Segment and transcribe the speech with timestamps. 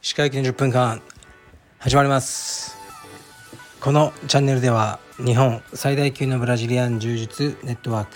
[0.00, 1.02] 歯科医の10分間
[1.80, 2.78] 始まります。
[3.80, 8.12] このチャンネルでは日本最大級のブラジリアン柔術ネットワーク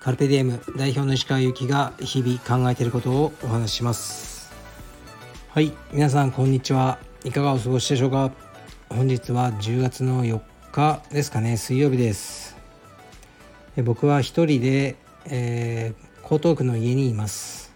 [0.00, 4.50] カルペディエム代表の石川由紀が日々考えていることをお話しします。
[5.50, 6.98] はい皆さんこんにちは。
[7.22, 8.30] いかがお過ごしでしょうか？
[8.88, 10.40] 本日は10月の4
[10.72, 11.58] 日ですかね。
[11.58, 12.45] 水曜日です。
[13.82, 14.96] 僕は一人で、
[15.26, 17.74] えー、江東区の家にいます。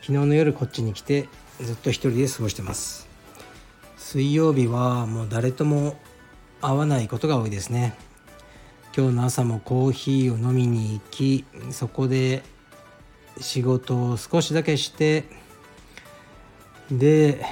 [0.00, 1.28] 昨日の夜こっちに来て
[1.60, 3.08] ずっと一人で過ごしてます。
[3.96, 5.96] 水曜日はもう誰とも
[6.60, 7.94] 会わないことが多いですね。
[8.96, 12.42] 今日の朝もコーヒーを飲みに行きそこで
[13.40, 15.24] 仕事を少しだけして
[16.90, 17.44] で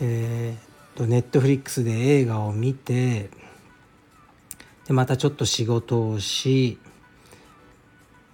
[0.00, 3.30] えー、とネットフリックスで映画を見て
[4.86, 6.78] でまたちょっと仕事をし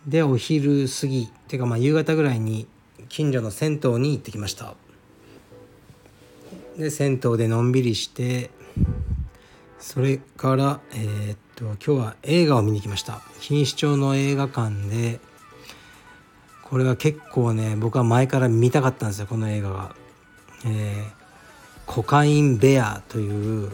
[0.07, 2.67] でお昼過ぎっていうかまあ夕方ぐらいに
[3.09, 4.75] 近所の銭湯に行ってきました。
[6.77, 8.51] で銭湯でのんびりして
[9.79, 13.21] それからえー、っと今日は映画を見に来ました。
[13.41, 15.21] 錦糸町の映画館で
[16.63, 19.95] これは結構ね僕は前から見たかったんですよこの映画が、
[20.65, 21.11] えー、
[21.85, 23.71] コカインベアという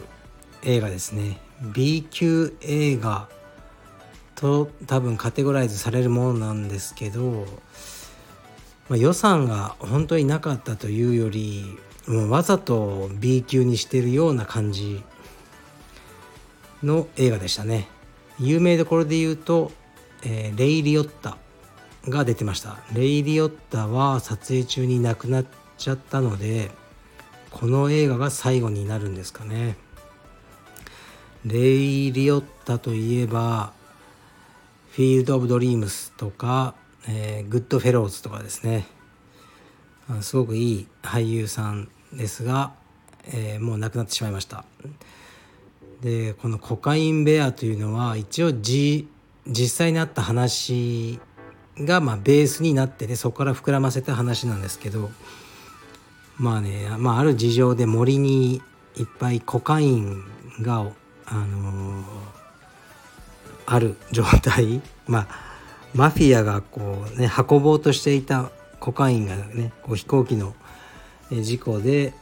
[0.62, 1.45] 映画ですね。
[1.62, 3.28] B 級映画
[4.34, 7.46] と多分カテゴライズされるものなんですけど、
[8.88, 11.64] まあ、予算が本当になかったというより
[12.06, 15.02] もうわざと B 級にしてるような感じ
[16.82, 17.88] の映画でしたね。
[18.38, 19.72] 有名どころで言うと、
[20.22, 21.38] えー、レイ・リオッタ
[22.06, 22.76] が出てました。
[22.92, 25.46] レイ・リオッタは撮影中に亡くなっ
[25.78, 26.70] ちゃったので
[27.50, 29.76] この映画が最後になるんですかね。
[31.46, 33.72] レイ・リオッタといえば
[34.90, 36.74] フィールド・オブ・ドリームスとか、
[37.08, 38.86] えー、グッド・フェローズとかですね。
[40.22, 42.72] すごくいい俳優さんですが、
[43.28, 44.64] えー、もう亡くなってしまいました。
[46.02, 49.08] でこのコカイン・ベアというのは一応じ
[49.46, 51.20] 実際にあった話
[51.78, 55.10] がまあベースになっててそこから膨らませた話なんですけど
[56.38, 58.60] まあね、まあ、ある事情で森に
[58.96, 60.22] いっぱいコカイン
[60.60, 60.90] が、
[61.26, 62.04] あの、
[63.66, 64.80] ある状態。
[65.06, 65.46] まあ
[65.94, 68.50] マフィアがこうね運ぼうとしていた
[68.80, 70.54] コカインがねこう飛行機の
[71.30, 72.12] 事故で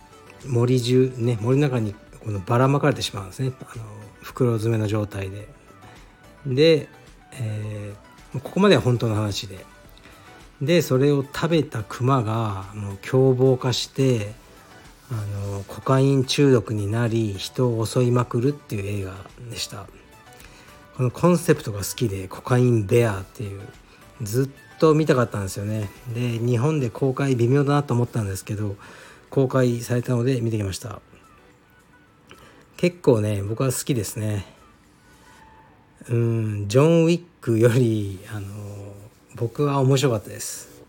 [0.47, 1.95] 森中ね森の中に
[2.25, 3.53] このばらまかれてしまうんですね。
[3.61, 3.85] あの
[4.23, 5.49] 袋詰めの状態で。
[6.47, 6.89] で、
[7.33, 9.65] えー、ここまでは本当の話で。
[10.63, 14.33] でそれを食べたクマがもう凶暴化して
[15.15, 19.15] あのコカイン中毒になり人を襲いまくるっていう映画
[19.51, 19.87] でした。
[20.97, 23.61] このコンセプトが好きでコカインベアっていう
[24.23, 25.89] ずっと見たかったんですよね。
[26.15, 28.77] で日本で公開微妙だなと思ったんですけど
[29.31, 31.01] 公開されたので見てきました。
[32.77, 34.47] 結構ね僕は好きですね。
[36.09, 38.47] うんジョン・ウィックよりあの
[39.37, 40.83] 僕は面白かったです、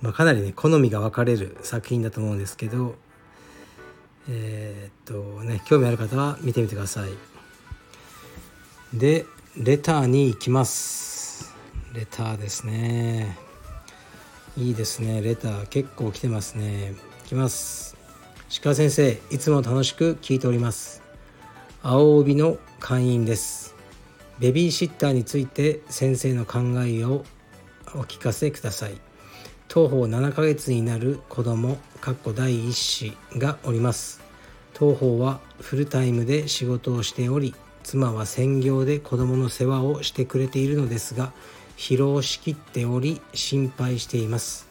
[0.00, 2.94] まあ、かなりね好みが分かれる作品だと思うんですけど
[4.28, 7.10] えー、っとね興味ある方は見てみてください。
[8.92, 9.26] で
[9.56, 11.54] レターに行きます。
[11.92, 13.36] レターですね。
[14.56, 15.22] いいですね。
[15.22, 16.94] レター結構来てますね。
[17.24, 17.96] いきます。
[18.62, 21.02] 鹿先生いつも楽しく聞いております。
[21.82, 23.74] 青帯の会員です。
[24.38, 27.24] ベビーシッターについて先生の考えを
[27.94, 29.09] お聞かせください。
[29.72, 34.20] 当方7ヶ月になる子供かっこ第一子がおります。
[34.74, 37.54] 当方はフルタイムで仕事をしており
[37.84, 41.32] 妻は専業で子供の世話をしてくれているのですが
[41.76, 44.68] 疲労しきっており心配しています。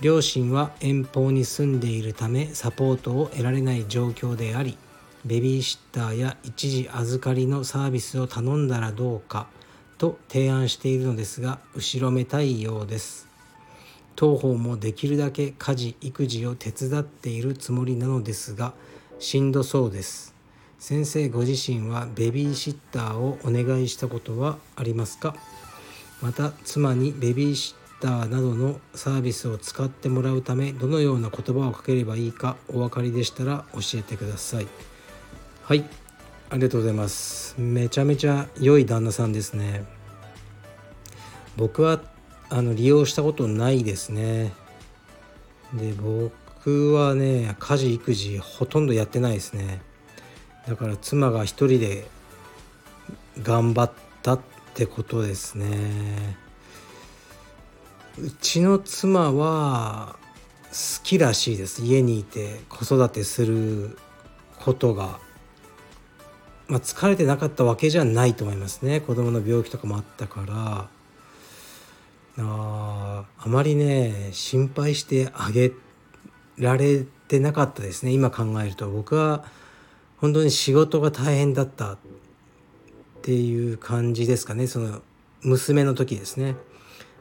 [0.00, 4.78] 両親は遠方に住んでいるためサポートを得られない状況であり
[5.26, 9.46] ベビーシッターや一時預かりのサービスを頼んだらどうか
[9.98, 13.31] と提案しているのですが後ろめたいようです。
[14.16, 18.74] 当方もできるだけ家事育児を手伝っているつもりなのですが
[19.18, 20.34] しんどそうです。
[20.78, 25.36] 先生ご自身はベビーシッターをお願いしたことはありますか？
[26.20, 34.66] また妻にベビーシッターなどのサービスを使ってもらうためどのような言葉をかければいいかお分かりでしたら教えてください。
[35.62, 35.84] はい
[36.50, 37.54] ありがとうございます。
[37.58, 39.84] めちゃめちゃ良い旦那さんですね。
[41.56, 42.00] 僕は
[42.54, 44.52] あの利用したことないですね。
[45.72, 49.80] で僕はね家事育児ほとんどやってないですね。
[50.68, 52.06] だから妻が一人で
[53.42, 54.40] 頑張ったっ
[54.74, 56.36] てことですね。
[58.18, 60.16] うちの妻は
[60.68, 61.82] 好きらしいです。
[61.82, 63.96] 家にいて子育てする
[64.60, 65.18] ことが、
[66.68, 69.00] まあ、疲れてなかったわけじゃないと思いますね。
[69.00, 71.01] 子供の病気とかもあったから。
[72.38, 75.72] ああまりね心配してあげ
[76.58, 78.12] られてなかったですね。
[78.12, 78.88] 今考えると。
[78.88, 79.44] 僕は
[80.18, 81.98] 本当に仕事が大変だったっ
[83.22, 84.66] ていう感じですかね。
[84.66, 85.02] その
[85.42, 86.56] 娘の時ですね。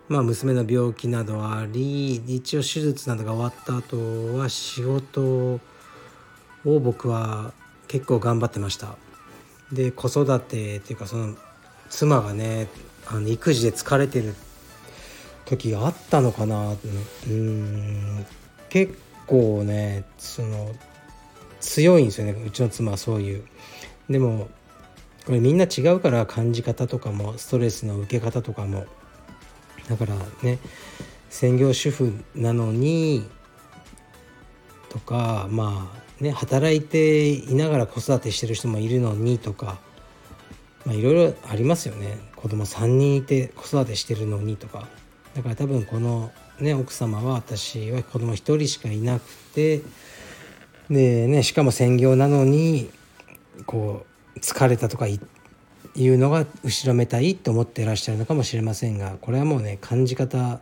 [0.08, 5.60] まあ娘の病気などあり一応手術などが終わった後は仕事を
[6.64, 7.54] 僕は
[7.88, 8.96] 結構頑張ってました。
[9.72, 11.36] で子育てっていうかその
[11.90, 12.68] 妻がね
[13.08, 14.51] あの育児で疲れてるって
[15.46, 16.76] 時があったのかな
[17.28, 18.26] うん。
[18.70, 18.98] 結
[19.28, 20.72] 構ねその
[21.60, 23.44] 強いんですよねうちの妻はそういう。
[24.10, 24.50] でも
[25.26, 28.86] これみんな違うから感じ方とかもストレスの受け方とかも。
[29.90, 30.60] だからね
[31.30, 33.28] 専業主婦なのに
[34.90, 39.80] とかまあね働いていながら子育てしてる人もいるのにとか
[40.86, 42.18] まあいろいろありますよね。
[42.36, 44.88] 子供3人いて子育てしてるのにとか。
[45.36, 49.82] だから多分このね奥様は私は子供1人しかいなくて
[50.90, 52.90] でねしかも専業なのに
[53.66, 54.06] こ
[54.36, 55.20] う疲れたとかい
[55.96, 60.60] うのが後ろめたいと思ってらっしゃるのかもしれませんがこれはもうね感じ方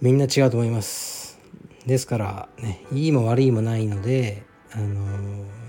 [0.00, 1.38] みんな違うと思います。
[1.86, 4.42] ですからねいいも悪いもないので
[4.72, 4.86] あの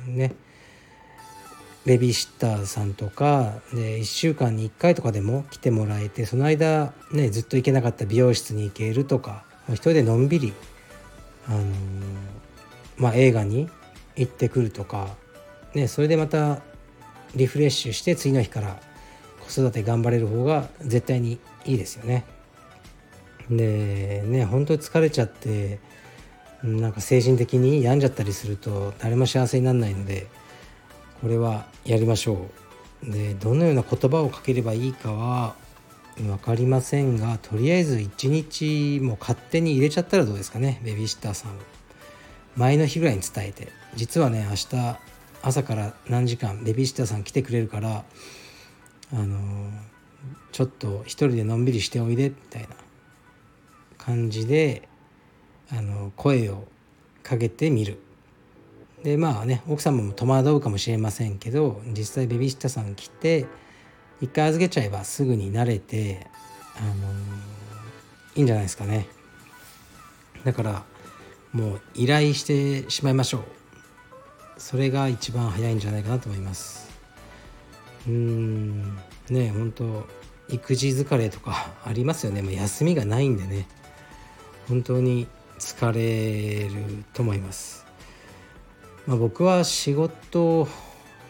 [0.08, 0.36] ー、ね
[1.86, 10.54] ベビーシッターさんとかで1週間に1回とかでも来てもらえてその間ねずっと行けなかった美容室に行けるとか一人でのんびり
[11.48, 11.64] あのー、
[12.98, 13.70] まあ、映画に
[14.16, 15.10] 行ってくるとか、
[15.74, 16.62] ね、それでまた
[17.36, 18.80] リフレッシュして次の日から
[19.42, 22.26] 子育て頑張れる方が絶対にいいですよね。
[23.50, 25.80] でね本当に疲れちゃって
[26.64, 30.28] なんか精神的に病んじゃったりすると誰も幸せにならないので
[31.24, 32.48] これはやりましょ
[33.08, 33.12] う。
[33.12, 35.56] でどのような言葉をかければいいかは
[36.18, 41.52] 分かりませんがとりあえず1日も勝手に入れちゃったらどうですかねベビーシッターさん。
[41.52, 41.54] を
[42.58, 43.70] 前の日ぐらいに伝えて。
[43.96, 44.98] 実はね明日
[45.42, 48.04] 朝から何時間ベビーシッターさん来てくれるから
[49.14, 49.72] あの
[50.52, 52.70] ちょっと一人でのんびりしておいでみたいな。
[53.98, 54.90] 感じで
[55.72, 56.68] あの声を
[57.24, 57.98] かけてみる。
[59.04, 63.46] でまあね奥様も戸惑うかもしれませんけど実際ベビーシッターさん来て
[64.22, 66.26] 一回預けちゃえばすぐに慣れて
[66.78, 67.12] あの
[68.36, 69.08] いいんじゃないですかね。
[70.44, 70.84] だから
[71.52, 73.44] もう依頼してしまいましょう。
[74.58, 76.90] それが一番早いんじゃないかなと思います。
[78.08, 78.98] うん
[79.30, 80.08] ね本当
[80.50, 83.68] 育児疲れとか ありますよね、まあ、休みがないんでね。
[84.68, 85.28] 本当に
[85.60, 87.86] 疲れると思います、
[89.08, 90.68] まあ、僕は仕事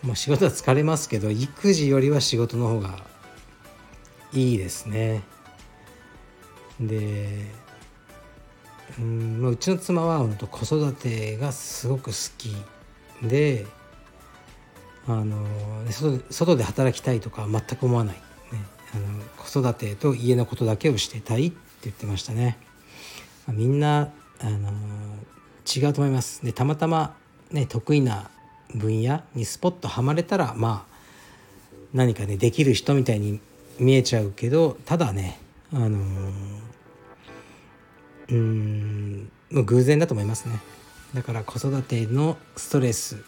[0.04, 3.00] まあ、仕事は疲れますけど育児よりは仕事の方が
[4.34, 5.24] いいですね
[6.80, 7.46] で
[9.00, 12.54] うん、まあ、うちの妻は本当子育てがすごく好き
[13.25, 13.66] で
[15.08, 15.46] あの
[16.30, 18.22] 外で働きたいとか全く思わない、ね、
[18.94, 22.57] あの子育てと家のことだけをしてたいって言ってましたね。
[23.50, 24.71] みんなあの
[25.76, 26.45] 違うと思います。
[26.45, 27.18] でたまたま、
[27.54, 28.30] ね、得意な
[28.76, 30.94] 分野にスポッとはまれたらまあ
[31.94, 33.40] 何かねできる人みたいに
[33.80, 35.40] 見えちゃうけどただね
[35.72, 36.00] あの
[38.30, 40.60] うん偶然だと思いますね。
[41.14, 43.19] だから子育てのストレスっ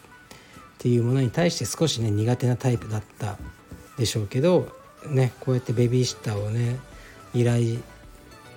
[0.78, 3.38] ていうものに対して少しね苦手なタイプだった
[3.96, 4.68] でしょうけど
[5.08, 6.80] ねこうやってベビーシッターをね
[7.32, 7.78] 依頼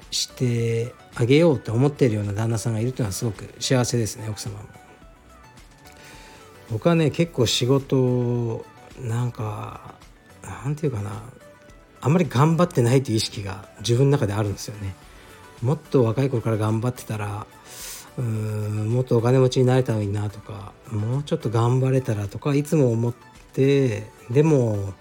[0.09, 4.88] してあげようと思っているような旦那さんがいるというのはすごく幸せですね奥様も。
[6.71, 8.65] 僕はね結構仕事
[9.01, 9.95] なんか
[10.43, 11.23] なんていうかな
[12.01, 14.95] あんまり頑張ってないという意識が自分の中であるんですよね。
[15.61, 17.45] もっと若い頃から頑張ってたら
[18.17, 23.13] うーんもっとお金持ちになれたのになとかもうちょっと頑張れたらとかいつも思っ
[23.53, 24.93] てでも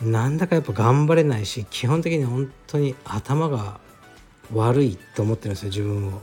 [0.00, 3.80] なんだかやっぱ頑張れないし基本的に本当に頭が
[4.52, 6.22] 悪いと思ってるんですよ自分を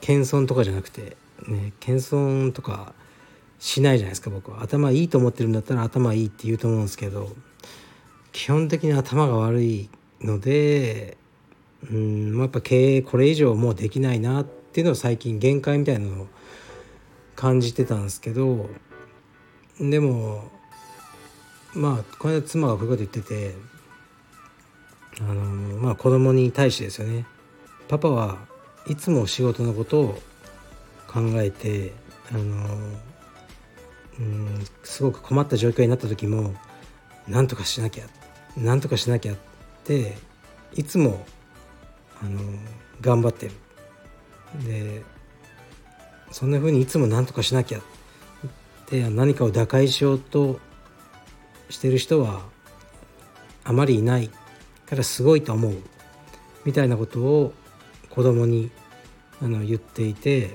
[0.00, 1.16] 謙遜とかじゃなくて
[1.46, 2.94] ね謙遜とか
[3.60, 4.62] しないじゃないですか僕は。
[4.62, 7.28] 頭いいと思ってるんだったら頭いいって言うと思うんですけど
[8.32, 9.90] 基本的に頭が悪い
[10.20, 11.16] ので
[11.90, 16.26] うんやっぱ経営これ以上もうできないなっていうのを最近限界みたいなのを
[17.36, 18.68] 感じてたんですけど
[19.78, 20.50] でも
[21.74, 23.54] まあこの間妻がこういうこと言ってて
[25.20, 25.34] あの
[25.78, 27.26] まあ子供に対してですよね。
[27.88, 28.38] パパは
[28.86, 30.22] いつも仕事のことを
[31.06, 31.92] 考えて
[32.32, 32.98] あの
[35.00, 36.54] すごく困った状況になった時も
[37.26, 38.04] 何とかしなきゃ
[38.54, 39.36] 何とかしなきゃっ
[39.82, 40.18] て
[40.74, 41.24] いつも
[42.22, 42.38] あの
[43.00, 43.52] 頑張ってる。
[44.62, 45.02] で
[46.30, 47.82] そんな風にいつも何とかしなきゃっ
[48.88, 50.60] て何かを打開しようと
[51.70, 52.42] してる人は
[53.64, 54.28] あまりいない
[54.84, 55.76] からすごいと思う。
[56.66, 57.54] みたいなことを
[58.10, 58.70] 子供に
[59.40, 60.50] あの言っていて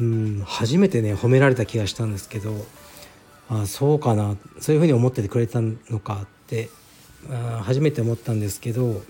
[0.00, 2.77] うん初めてね褒められた気がしたんですけど
[3.48, 6.68] あそうかなそういうふうに思っててくれたのかって
[7.30, 9.02] あ初めて思ったんですけど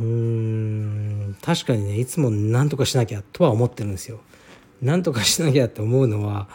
[0.00, 4.20] うーん確かにねいつも何とかしなきゃとは思ってるんですよ。
[4.80, 6.48] 何とかしなきゃって思うのは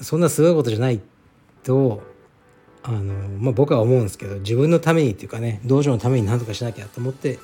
[0.00, 1.00] そんなすごいことじゃない
[1.64, 2.02] と
[2.84, 3.00] あの、
[3.40, 7.40] まあ、僕は思うんですけど自分のためにっていうかね道場のために何とかしなきゃと思って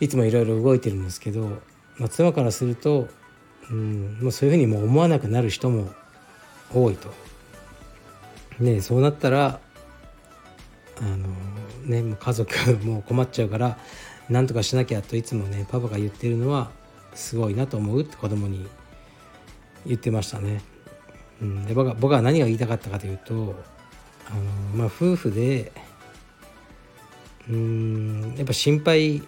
[0.00, 1.48] いつもいろいろ動いてるんですけど、
[1.98, 3.08] まあ、妻からすると、
[3.70, 5.92] うん、もうそういうふうにもう思わなくなる人も
[6.72, 7.23] 多いと。
[8.60, 9.60] ねそうなったら
[11.00, 11.28] あの
[11.84, 13.78] ねもう家族 もう困っちゃうから
[14.28, 16.70] 何とかしなきゃといつもねパパが言ってるのは
[17.14, 18.66] すごいなと思うって子供に
[19.86, 20.62] 言ってましたね。
[21.42, 23.54] うん、で僕は僕は何が言いたかったかというと
[24.26, 24.40] あの、
[24.76, 25.72] まあ、夫婦で
[27.48, 29.22] うんやっぱ心配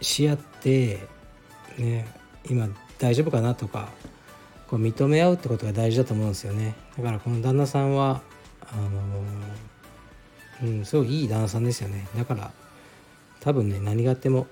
[0.00, 1.06] し合って
[1.78, 2.06] ね
[2.48, 3.88] 今大丈夫かなとか
[4.68, 8.22] こう認め合うってことが大事だと思うんですよねだからこの旦那さんは
[8.70, 8.88] あの
[10.62, 12.06] うんすごいいい旦那さんですよね。
[12.16, 12.52] だから
[13.40, 14.46] 多分ね何があっても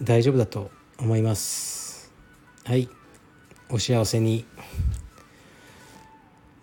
[0.00, 2.12] 大丈夫だと思います。
[2.64, 2.88] はい。
[3.68, 4.44] お幸せに。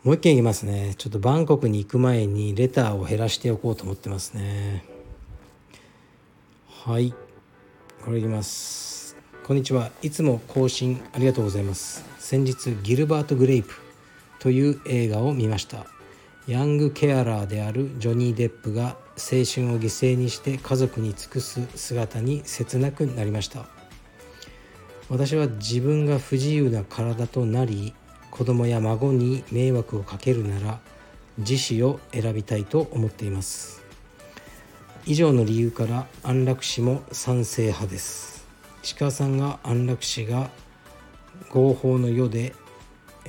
[0.03, 0.95] もう一件いきますね。
[0.97, 4.83] ちょっとバンコクに行く前にレターを減らしておこうと思ってますね。
[6.67, 7.13] はい。
[8.03, 9.15] これいきます。
[9.45, 9.91] こんにちは。
[10.01, 12.03] いつも更新ありがとうございます。
[12.17, 13.75] 先日ギルバート・グレイプ
[14.39, 15.85] という映画を見ました。
[16.47, 19.45] ヤングケアラーであるジョニー・デップが青春を
[19.79, 23.67] 犠牲にして家族に尽くす姿に切なくなりました。
[25.07, 27.93] 私は自分が不自由な体となり
[28.31, 30.79] 子供や孫に迷惑をかけるなら
[31.37, 33.83] 自死を選びたいと思っています。
[35.05, 38.47] 以上の理由から安楽死も賛成派です。
[38.97, 40.49] 鹿さんが安楽死が
[41.49, 42.55] 合法の世で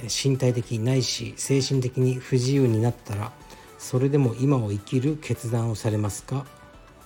[0.08, 3.32] 身体的ないし精神的に不自由になったら
[3.78, 6.46] それでも今を生きる決断をされますか？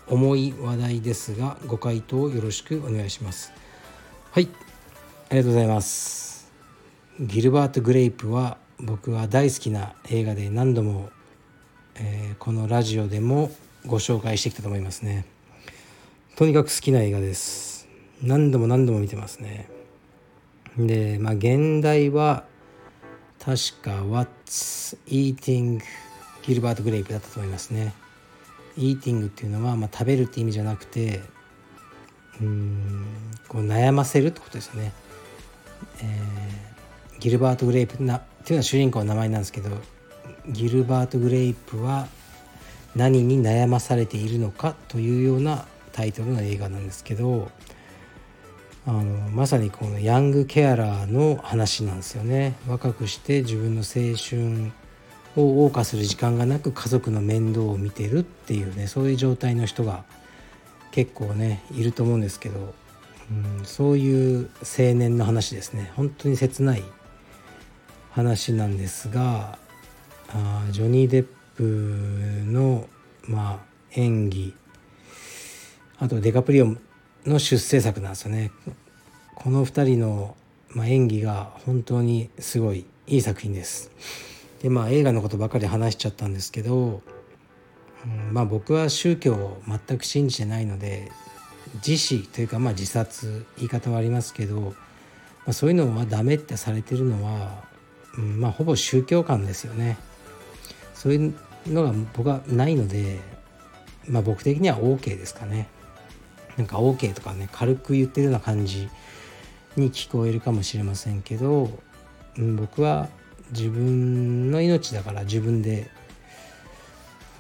[0.08, 3.52] 重い話題ですがご回答よろしくお願いします。
[4.30, 4.48] はい。
[5.30, 6.52] ありがとうございます。
[7.18, 11.08] ギルバート・グレイプは僕は大好きな映画で何度も、
[11.96, 13.50] えー、このラジオでも
[13.86, 15.24] ご紹介してきたと思いますね。
[16.36, 17.88] とにかく好きな映画です。
[18.22, 19.68] 何度も何度も見てますね。
[20.76, 22.44] でまあ現代は
[23.46, 25.80] 確か What's Eating
[26.42, 27.94] Gilbert Grape だったと思いますね。
[28.76, 31.22] Eating っていうのは、まあ、食べるって意味じゃなくて
[32.40, 33.06] うん
[33.46, 34.92] こう悩ませるってことですよね、
[36.02, 39.70] えー、ギルバート・グレイプなっていうのは主人公の名前なんですけど
[40.48, 42.08] ギルバート・グレイプは
[42.96, 47.50] 何に悩まされているのかというようなタイトルの映画なんですけど
[48.88, 52.54] あのまさにこのヤングケアラーの話なんですよね。
[52.68, 54.72] 若くして自分の青春
[55.34, 60.04] を謳歌する時間がなく家族の面倒を見てるっていうねそういう状態の人が
[60.92, 62.74] 結構ねいると思うんですけど、
[63.58, 65.90] うん、そういう青年の話ですね。
[65.96, 66.84] 本当に切ない
[68.12, 69.58] 話なんですが
[70.28, 71.26] あジョニー・デッ
[71.56, 71.62] プ
[72.50, 72.88] の、
[73.24, 73.58] まあ、
[73.92, 74.54] 演技
[75.98, 76.76] あとデカプリオ
[77.26, 78.52] の出世作なんですよね。
[79.34, 80.36] この2人の、
[80.70, 83.90] ま、演技が本当にすごいいい作品です。
[84.62, 87.02] でまあ映画のことばかり話しちゃったんですけど、
[88.04, 91.10] うん、まあ僕は宗教を全く信じてないので
[91.86, 94.72] 自死というかまあ自殺言い方はありますけど、ま
[95.48, 97.64] あ、そういうのはダメってされてるのは、
[98.16, 99.98] うん、まあほぼ宗教観ですよね。
[100.94, 101.34] そういう
[101.66, 103.20] のが僕はないので、
[104.08, 105.68] まあ、僕的には OK ですかね。
[106.56, 108.88] なんか OK とかね軽く言ってるような感じ
[109.76, 111.70] に聞こえるかもしれませんけど、
[112.38, 113.08] うん、僕は
[113.50, 115.90] 自分の命だから自分で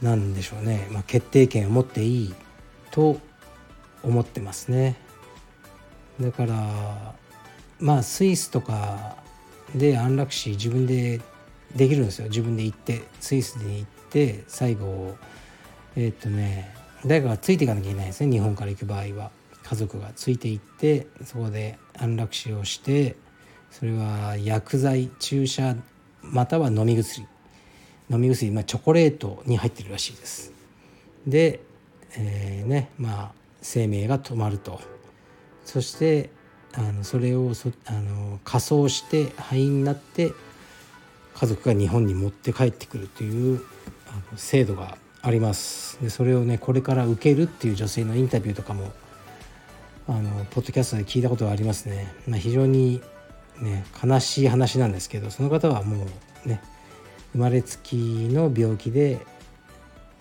[0.02, 2.34] なんでしょうね、まあ、決定権を持っていい
[2.90, 3.18] と
[4.02, 4.96] 思ってますね。
[6.20, 7.14] だから
[7.78, 9.16] まあスイスとか
[9.74, 11.20] で安楽死自分で
[11.74, 15.16] できるんですよ自分で行ってスイスに行って最後
[15.94, 16.74] えっ、とね
[17.06, 19.30] 誰かがついていかなきゃいけないですね日本から行く場合は。
[19.62, 23.16] 家族がついていってそこで安楽死をして
[23.72, 25.74] それは薬剤注射
[26.22, 27.26] または飲み薬。
[28.08, 30.52] 飲み薬、まあ、チョコレートに入ってるらしいです。
[31.26, 31.60] で、
[32.16, 34.80] えー、ねまあ生命が止まると。
[35.64, 36.30] そして
[36.74, 40.32] あのそれをそあの仮装して灰になって
[41.34, 43.62] 家族が日本に持って帰ってくるという
[44.08, 44.96] あの制度が
[45.26, 48.92] ありますでそれをねこれから受けるっていう女性のインタビューとかも
[50.06, 53.02] あのポッドキャストで聞いたことがありますね、まあ、非常に
[53.60, 56.06] ね悲しい話なんですけどその方はも
[56.44, 56.62] うね
[57.32, 57.96] 生まれつき
[58.30, 59.18] の病気で、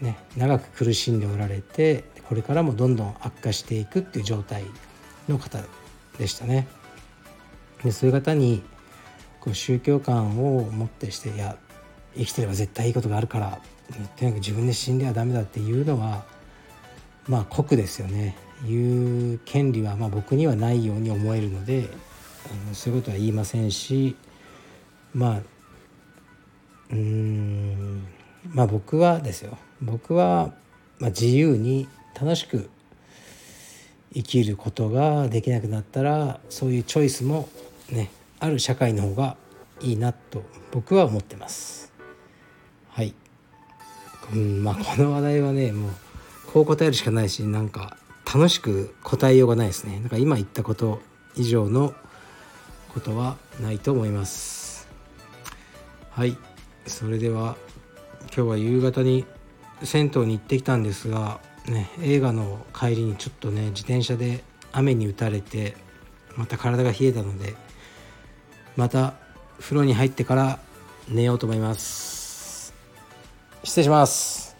[0.01, 4.63] ね、長く苦しんでおられてこれからもどんどん悪化していくっていう状態
[5.29, 5.59] の方
[6.17, 6.67] でしたね。
[7.83, 8.63] でそういう方に
[9.39, 11.57] こう宗教観を持ってしていや
[12.17, 13.59] 生きてれば絶対いいことがあるから
[13.91, 16.25] とにかく自分で死んではダメだっていうのは
[17.27, 18.35] まあ酷ですよね。
[18.65, 21.89] 言う権利はまあ僕にはないように思えるので
[22.45, 24.15] あのそういうことは言いませんし
[25.13, 25.41] まあ
[26.91, 28.07] うん
[28.53, 29.57] まあ僕はですよ。
[29.81, 30.53] 僕は
[30.99, 31.87] まあ自由に
[32.19, 32.69] 楽しく
[34.13, 37.49] 生きることができなくなったらそういうチョイスも
[37.91, 39.35] ねある社会の方が
[39.81, 41.84] いいなと僕は思ってます。
[44.33, 45.91] うんまあこの話題はねもう
[46.51, 49.99] こう答えるしかないしなんか楽しく答えようがないですね。
[50.03, 51.01] だか今言ったこと
[51.35, 51.93] 以上の
[52.93, 54.87] ことはないと思います。
[56.09, 56.37] はい。
[56.87, 57.55] それでは
[58.35, 59.25] 今日は夕方に
[59.83, 65.75] 銭湯に行ってきたんですがね、映画の帰りにちょっとね自転車で雨に打たれて
[66.35, 67.55] また体が冷えたので
[68.75, 69.15] また
[69.59, 70.59] 風呂に入ってから
[71.09, 72.14] 寝ようと思います。
[73.65, 74.54] 失礼します。